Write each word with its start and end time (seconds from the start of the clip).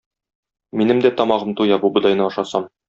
Минем 0.81 1.03
дә 1.05 1.13
тамагым 1.21 1.55
туя 1.61 1.81
бу 1.87 1.95
бодайны 1.99 2.31
ашасам. 2.31 2.73